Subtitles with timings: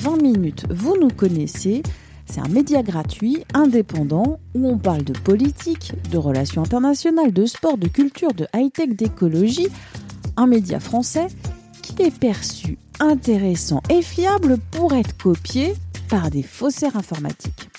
[0.04, 1.82] 20 minutes, vous nous connaissez.
[2.26, 7.78] C'est un média gratuit, indépendant, où on parle de politique, de relations internationales, de sport,
[7.78, 9.68] de culture, de high-tech, d'écologie.
[10.36, 11.28] Un média français
[11.80, 15.72] qui est perçu intéressant et fiable pour être copié
[16.10, 17.70] par des faussaires informatiques.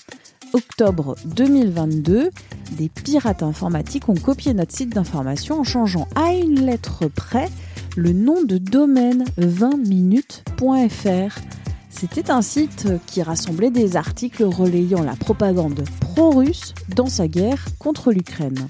[0.52, 2.30] Octobre 2022,
[2.72, 7.48] des pirates informatiques ont copié notre site d'information en changeant à une lettre près
[7.96, 11.55] le nom de domaine 20minutes.fr.
[11.98, 18.12] C'était un site qui rassemblait des articles relayant la propagande pro-russe dans sa guerre contre
[18.12, 18.68] l'Ukraine.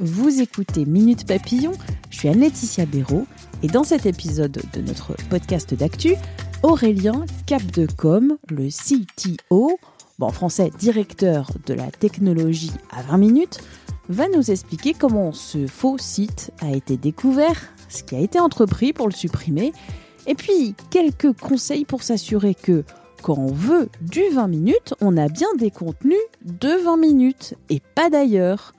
[0.00, 1.70] Vous écoutez Minute Papillon,
[2.10, 3.26] je suis Anne-Laetitia Béraud
[3.62, 6.14] et dans cet épisode de notre podcast d'actu,
[6.64, 9.78] Aurélien Capdecom, le CTO,
[10.20, 13.60] en français directeur de la technologie à 20 minutes,
[14.08, 18.92] va nous expliquer comment ce faux site a été découvert, ce qui a été entrepris
[18.92, 19.72] pour le supprimer
[20.28, 22.84] et puis, quelques conseils pour s'assurer que
[23.22, 27.80] quand on veut du 20 minutes, on a bien des contenus de 20 minutes et
[27.94, 28.74] pas d'ailleurs.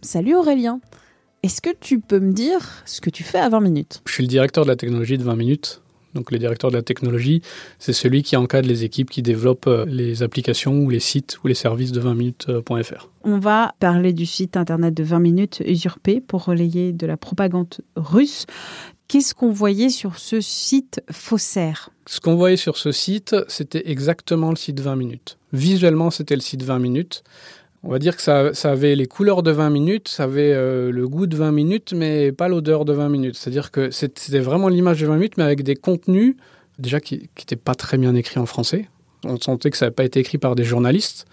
[0.00, 0.80] Salut Aurélien.
[1.42, 4.00] Est-ce que tu peux me dire ce que tu fais à 20 minutes?
[4.06, 5.82] Je suis le directeur de la technologie de 20 minutes.
[6.14, 7.42] Donc le directeur de la technologie,
[7.78, 11.48] c'est celui qui encadre les équipes qui développent euh, les applications ou les sites ou
[11.48, 13.08] les services de 20minutes.fr.
[13.24, 17.74] On va parler du site internet de 20 minutes usurpé pour relayer de la propagande
[17.96, 18.46] russe.
[19.08, 21.90] Qu'est-ce qu'on voyait sur ce site faussaire?
[22.06, 25.38] Ce qu'on voyait sur ce site, c'était exactement le site 20 minutes.
[25.52, 27.22] Visuellement, c'était le site 20 minutes.
[27.84, 31.08] On va dire que ça, avait les couleurs de 20 minutes, ça avait euh, le
[31.08, 33.36] goût de 20 minutes, mais pas l'odeur de 20 minutes.
[33.36, 36.36] C'est-à-dire que c'était vraiment l'image de 20 minutes, mais avec des contenus
[36.78, 38.88] déjà qui n'étaient pas très bien écrits en français.
[39.24, 41.26] On sentait que ça n'avait pas été écrit par des journalistes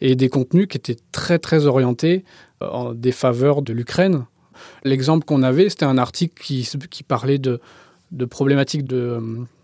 [0.00, 2.24] et des contenus qui étaient très très orientés
[2.62, 4.24] euh, en défaveur de l'Ukraine.
[4.84, 7.60] L'exemple qu'on avait, c'était un article qui, parlait de,
[8.12, 9.20] de problématiques de euh,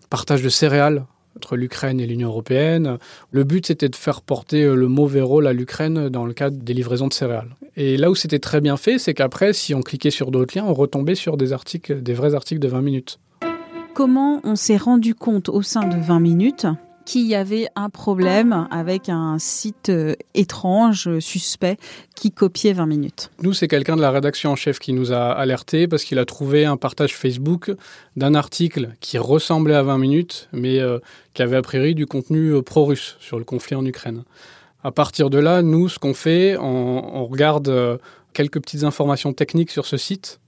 [0.08, 1.04] partage de céréales
[1.36, 2.98] entre l'Ukraine et l'Union européenne.
[3.30, 6.56] Le but, c'était de faire porter euh, le mauvais rôle à l'Ukraine dans le cadre
[6.56, 7.56] des livraisons de céréales.
[7.76, 10.64] Et là où c'était très bien fait, c'est qu'après, si on cliquait sur d'autres liens,
[10.66, 13.18] on retombait sur des articles, des vrais articles de 20 minutes.
[13.94, 16.66] Comment on s'est rendu compte au sein de 20 minutes
[17.04, 21.76] qu'il y avait un problème avec un site euh, étrange, suspect,
[22.14, 23.30] qui copiait 20 minutes.
[23.42, 26.24] Nous, c'est quelqu'un de la rédaction en chef qui nous a alerté parce qu'il a
[26.24, 27.72] trouvé un partage Facebook
[28.16, 30.98] d'un article qui ressemblait à 20 minutes, mais euh,
[31.34, 34.24] qui avait a priori du contenu euh, pro-russe sur le conflit en Ukraine.
[34.82, 38.00] À partir de là, nous, ce qu'on fait, on, regarde
[38.32, 40.40] quelques petites informations techniques sur ce site,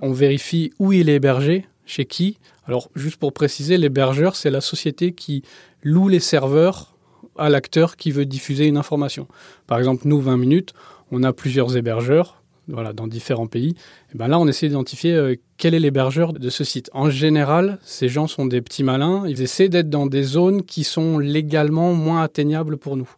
[0.00, 2.38] on vérifie où il est hébergé, chez qui.
[2.66, 5.42] Alors, juste pour préciser, l'hébergeur, c'est la société qui
[5.82, 6.96] loue les serveurs
[7.38, 9.28] à l'acteur qui veut diffuser une information.
[9.66, 10.74] Par exemple, nous, 20 minutes,
[11.10, 13.76] on a plusieurs hébergeurs voilà, dans différents pays.
[14.12, 16.90] Et ben là, on essaie d'identifier euh, quel est l'hébergeur de ce site.
[16.92, 19.24] En général, ces gens sont des petits malins.
[19.28, 23.08] Ils essaient d'être dans des zones qui sont légalement moins atteignables pour nous.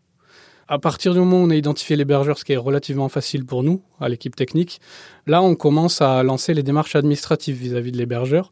[0.70, 3.62] À partir du moment où on a identifié l'hébergeur, ce qui est relativement facile pour
[3.62, 4.82] nous, à l'équipe technique,
[5.26, 8.50] là, on commence à lancer les démarches administratives vis-à-vis -vis de l'hébergeur.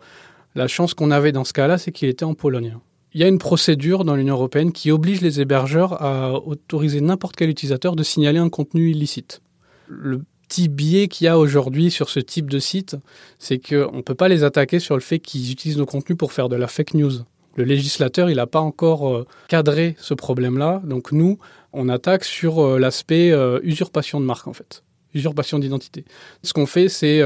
[0.54, 2.78] La chance qu'on avait dans ce cas-là, c'est qu'il était en Pologne.
[3.12, 7.36] Il y a une procédure dans l'Union européenne qui oblige les hébergeurs à autoriser n'importe
[7.36, 9.42] quel utilisateur de signaler un contenu illicite.
[9.88, 12.96] Le petit biais qu'il y a aujourd'hui sur ce type de site,
[13.38, 16.32] c'est qu'on ne peut pas les attaquer sur le fait qu'ils utilisent nos contenus pour
[16.32, 17.12] faire de la fake news.
[17.56, 20.82] Le législateur, il n'a pas encore euh, cadré ce problème-là.
[20.84, 21.38] Donc nous,
[21.72, 24.84] on attaque sur euh, l'aspect euh, usurpation de marque, en fait.
[25.14, 26.04] Usurpation d'identité.
[26.42, 27.22] Ce qu'on fait, c'est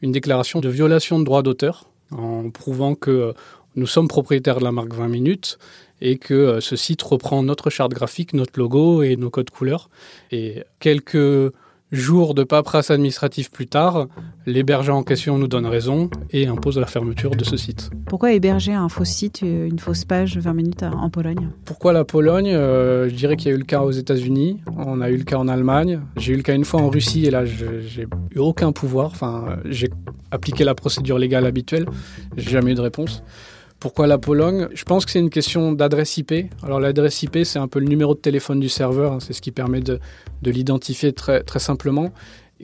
[0.00, 3.34] une déclaration de violation de droit d'auteur en prouvant que
[3.74, 5.58] nous sommes propriétaires de la marque 20 minutes
[6.00, 9.90] et que ce site reprend notre charte graphique, notre logo et nos codes couleurs.
[10.30, 11.52] Et quelques
[11.92, 14.08] jours de paperasse administrative plus tard,
[14.46, 17.90] l'hébergeur en question nous donne raison et impose la fermeture de ce site.
[18.06, 21.50] Pourquoi héberger un faux site, une fausse page 20 minutes en Pologne?
[21.64, 22.50] Pourquoi la Pologne?
[22.52, 25.24] Euh, Je dirais qu'il y a eu le cas aux États-Unis, on a eu le
[25.24, 28.38] cas en Allemagne, j'ai eu le cas une fois en Russie et là j'ai eu
[28.38, 29.06] aucun pouvoir.
[29.06, 29.90] Enfin, j'ai
[30.30, 31.86] appliqué la procédure légale habituelle,
[32.36, 33.22] j'ai jamais eu de réponse.
[33.82, 34.68] Pourquoi la Pologne?
[34.74, 36.32] Je pense que c'est une question d'adresse IP.
[36.62, 39.42] Alors l'adresse IP, c'est un peu le numéro de téléphone du serveur, hein, c'est ce
[39.42, 39.98] qui permet de,
[40.44, 42.12] l'identifier très, très simplement.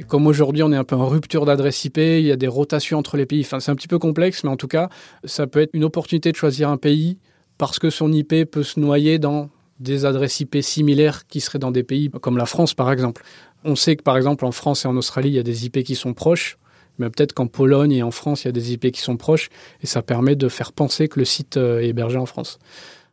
[0.07, 2.99] comme aujourd'hui on est un peu en rupture d'adresse IP, il y a des rotations
[2.99, 3.41] entre les pays.
[3.41, 4.91] Enfin, c'est un petit peu complexe, mais en tout cas,
[5.25, 7.19] ça peut être une opportunité de choisir un pays
[7.59, 9.51] parce que son IP peut se noyer dans
[9.81, 13.25] des adresses IP similaires qui seraient dans des pays comme la France, par exemple.
[13.65, 15.83] On sait que, par exemple, en France et en Australie, il y a des IP
[15.83, 16.59] qui sont proches,
[16.99, 19.49] mais peut-être qu'en Pologne et en France, il y a des IP qui sont proches,
[19.83, 22.59] et ça permet de faire penser que le site euh, est hébergé en France.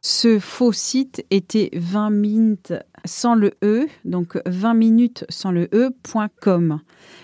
[0.01, 2.73] Ce faux site était 20 minutes
[3.05, 6.79] sans le E, donc 20 minutes sans le E.com.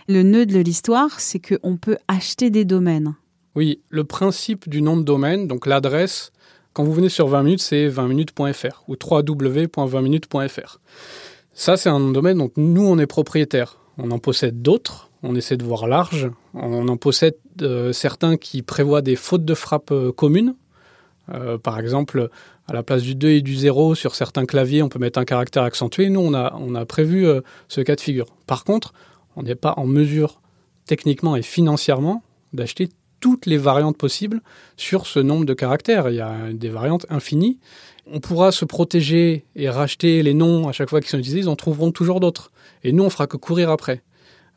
[0.08, 3.14] Le nœud de l'histoire, c'est qu'on peut acheter des domaines.
[3.54, 6.32] Oui, le principe du nom de domaine, donc l'adresse,
[6.74, 10.80] quand vous venez sur 20 minutes, c'est 20minutes.fr ou www.20minutes.fr.
[11.54, 13.78] Ça, c'est un nom de domaine dont nous, on est propriétaire.
[14.00, 16.30] On en possède d'autres, on essaie de voir large.
[16.54, 20.56] On en possède euh, certains qui prévoient des fautes de frappe euh, communes.
[21.30, 22.30] Euh, par exemple,
[22.68, 25.26] à la place du 2 et du 0, sur certains claviers, on peut mettre un
[25.26, 26.10] caractère accentué.
[26.10, 27.26] Nous, on a, on a prévu
[27.68, 28.28] ce cas de figure.
[28.48, 28.94] Par contre,
[29.36, 30.42] on n'est pas en mesure,
[30.86, 32.24] techniquement et financièrement,
[32.54, 32.90] d'acheter
[33.20, 34.42] toutes les variantes possibles
[34.78, 36.10] sur ce nombre de caractères.
[36.10, 37.60] Il y a des variantes infinies.
[38.12, 41.50] On pourra se protéger et racheter les noms à chaque fois qu'ils sont utilisés, ils
[41.50, 42.52] en trouveront toujours d'autres.
[42.84, 44.02] Et nous, on fera que courir après.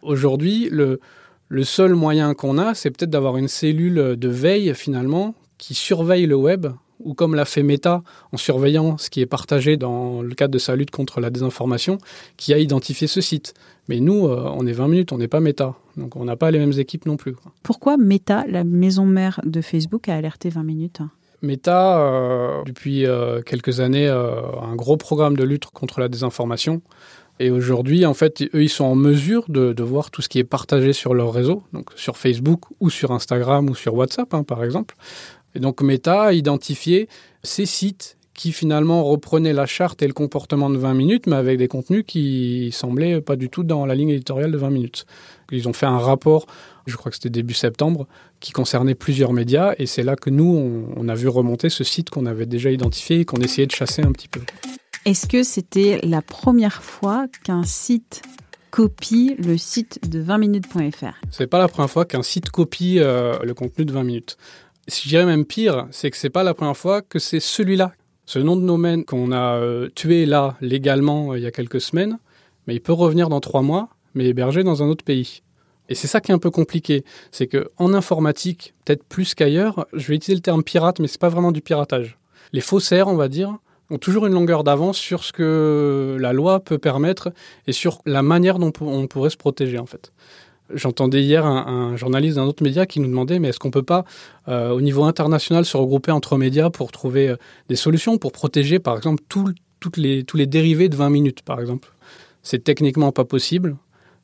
[0.04, 1.00] Aujourd'hui, le,
[1.48, 6.26] le seul moyen qu'on a, c'est peut-être d'avoir une cellule de veille, finalement, qui surveille
[6.26, 6.66] le web
[7.00, 8.02] ou comme l'a fait Meta
[8.32, 11.98] en surveillant ce qui est partagé dans le cadre de sa lutte contre la désinformation,
[12.36, 13.54] qui a identifié ce site.
[13.88, 15.74] Mais nous, euh, on est 20 minutes, on n'est pas Meta.
[15.96, 17.34] Donc on n'a pas les mêmes équipes non plus.
[17.62, 21.00] Pourquoi Meta, la maison mère de Facebook, a alerté 20 minutes?
[21.42, 26.80] Meta, euh, depuis euh, quelques années, un gros programme de lutte contre la désinformation.
[27.40, 30.44] Et aujourd'hui, en fait, eux, ils sont en mesure de, voir tout ce qui est
[30.44, 34.62] partagé sur leur réseau, donc sur Facebook ou sur Instagram ou sur WhatsApp, hein, par
[34.62, 34.94] exemple.
[35.54, 37.08] Et donc Meta a identifié
[37.42, 41.58] ces sites qui finalement reprenaient la charte et le comportement de 20 minutes, mais avec
[41.58, 45.06] des contenus qui semblaient pas du tout dans la ligne éditoriale de 20 minutes.
[45.52, 46.46] Ils ont fait un rapport,
[46.86, 48.08] je crois que c'était début septembre,
[48.40, 52.10] qui concernait plusieurs médias, et c'est là que nous, on, a vu remonter ce site
[52.10, 54.40] qu'on avait déjà identifié et qu'on essayait de chasser un petit peu.
[55.04, 58.22] Est-ce que c'était la première fois qu'un site
[58.70, 63.52] copie le site de 20minutes.fr C'est pas la première fois qu'un site copie euh, le
[63.52, 64.38] contenu de 20 minutes.
[64.88, 67.92] Je dirais même pire, c'est que c'est pas la première fois que c'est celui-là,
[68.24, 71.82] ce nom de domaine qu'on a euh, tué là légalement euh, il y a quelques
[71.82, 72.18] semaines,
[72.66, 75.42] mais il peut revenir dans trois mois, mais hébergé dans un autre pays.
[75.90, 79.86] Et c'est ça qui est un peu compliqué, c'est que en informatique, peut-être plus qu'ailleurs,
[79.92, 82.16] je vais utiliser le terme pirate, mais c'est pas vraiment du piratage.
[82.54, 83.58] Les faussaires, on va dire,
[83.90, 87.32] ont toujours une longueur d'avance sur ce que la loi peut permettre
[87.66, 90.12] et sur la manière dont on pourrait se protéger en fait.
[90.72, 94.04] J'entendais hier un, journaliste d'un autre média qui nous demandait mais est-ce qu'on peut pas
[94.48, 97.36] euh, au niveau international se regrouper entre médias pour trouver euh,
[97.68, 99.22] des solutions pour protéger par exemple
[99.96, 101.92] les, tous les dérivés de 20 minutes par exemple?
[102.42, 103.76] C'est techniquement pas possible.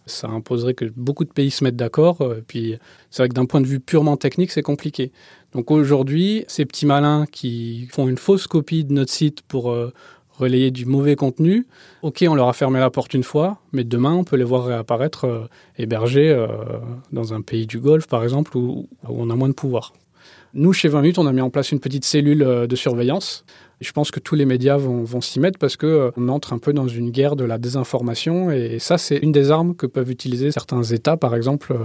[0.07, 2.23] Ça imposerait que beaucoup de pays se mettent d'accord.
[2.23, 2.79] Euh, puis
[3.11, 5.13] c'est vrai que d'un point de vue purement technique, c'est compliqué.
[5.53, 9.93] Donc aujourd'hui, ces petits malins qui font une fausse copie de notre site pour euh,
[10.41, 11.67] relayer du mauvais contenu,
[12.03, 14.65] ok, on leur a fermé la porte une fois, mais demain, on peut les voir
[14.65, 16.47] réapparaître euh, hébergés euh,
[17.13, 19.93] dans un pays du Golfe, par exemple, où, on a moins de pouvoir.
[20.55, 23.45] Nous, chez 20 minutes, on a mis en place une petite cellule de surveillance.
[23.81, 26.59] Et je pense que tous les médias vont, s'y mettre parce qu'on euh, entre un
[26.59, 28.51] peu dans une guerre de la désinformation.
[28.51, 31.77] Et ça, c'est une des armes que peuvent utiliser certains États, par exemple,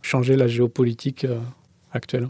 [0.00, 1.26] changer la géopolitique
[1.92, 2.28] actuelle.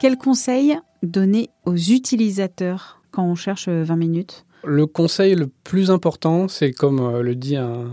[0.00, 4.46] Quel conseil donner aux utilisateurs quand on cherche 20 minutes?
[4.64, 7.84] Le conseil le plus important, c'est comme euh, le dit un,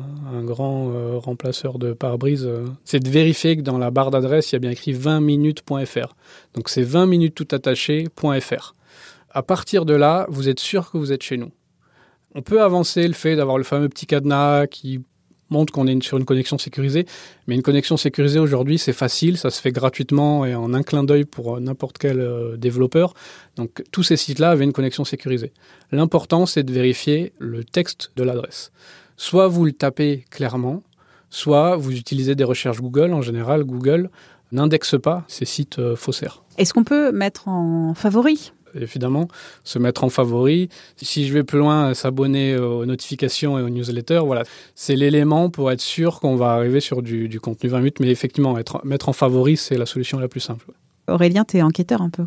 [0.44, 4.56] grand euh, remplaceur de pare-brise, euh, c'est de vérifier que dans la barre d'adresse, il
[4.56, 6.16] y a bien écrit 20 minutes.fr.
[6.54, 8.76] Donc c'est 20 minutes tout attaché.fr.
[9.30, 11.52] À partir de là, vous êtes sûr que vous êtes chez nous.
[12.36, 15.02] On peut avancer le fait d'avoir le fameux petit cadenas qui
[15.50, 17.06] montre qu'on est sur une connexion sécurisée.
[17.48, 21.04] Mais une connexion sécurisée aujourd'hui, c'est facile, ça se fait gratuitement et en un clin
[21.04, 23.14] d'œil pour n'importe quel euh, développeur.
[23.56, 25.52] Donc tous ces sites-là avaient une connexion sécurisée.
[25.92, 28.72] L'important, c'est de vérifier le texte de l'adresse.
[29.16, 30.84] Soit vous le tapez clairement,
[31.30, 33.14] soit vous utilisez des recherches Google.
[33.14, 34.10] En général, Google
[34.52, 36.44] n'indexe pas ces sites euh, faussaires.
[36.58, 38.54] Est-ce qu'on peut mettre en favori?
[38.76, 39.28] Évidemment,
[39.64, 40.70] se mettre en favori.
[40.98, 44.44] Si je vais plus loin, s'abonner aux notifications et aux newsletters, voilà.
[44.76, 48.00] C'est l'élément pour être sûr qu'on va arriver sur du, du, contenu 20 minutes.
[48.00, 50.66] Mais effectivement, être, mettre en favori, c'est la solution la plus simple.
[51.08, 52.26] Aurélien, tu es enquêteur un peu.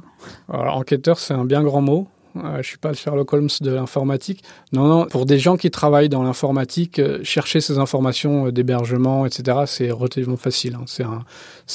[0.48, 2.08] Alors, enquêteur, c'est un bien grand mot.
[2.36, 4.42] Euh, je suis pas le Sherlock Holmes de l'informatique.
[4.72, 9.26] Non, non, pour des gens qui travaillent dans l'informatique, euh, chercher ces informations euh, d'hébergement,
[9.26, 10.76] etc., c'est relativement facile.
[10.76, 10.84] Hein.
[10.86, 11.24] C'est un,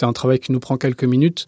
[0.02, 1.46] un travail qui nous prend quelques minutes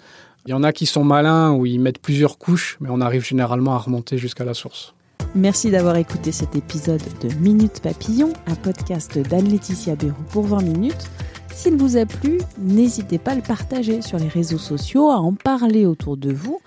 [0.48, 3.22] Il y en a qui sont malins où ils mettent plusieurs couches, mais on arrive
[3.22, 4.94] généralement à remonter jusqu'à la source.
[5.36, 11.12] Merci d'avoir écouté cet épisode de Minute Papillon, un podcast d'Anne-Laetitia Béroux pour 20 minutes.
[11.54, 15.34] S'il vous a plu, n'hésitez pas à le partager sur les réseaux sociaux, à en
[15.34, 16.62] parler autour de vous,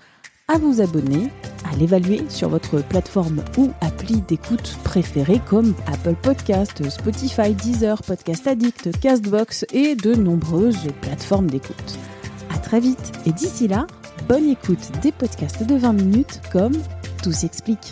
[0.47, 1.29] à vous abonner,
[1.65, 8.45] à l'évaluer sur votre plateforme ou appli d'écoute préférée comme Apple Podcast, Spotify, Deezer, Podcast
[8.45, 11.97] Addict, Castbox et de nombreuses plateformes d'écoute.
[12.71, 13.85] Très vite et d'ici là,
[14.29, 16.71] bonne écoute des podcasts de 20 minutes comme
[17.21, 17.91] Tout s'explique.